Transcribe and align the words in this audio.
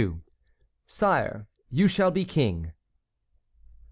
"SIRE, 0.87 1.45
YOU 1.69 1.87
SHALL 1.87 2.09
BE 2.09 2.25
KING." 2.25 2.71